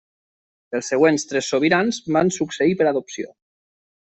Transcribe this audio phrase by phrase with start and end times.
[0.77, 3.31] Els següents tres sobirans van succeir per adopció.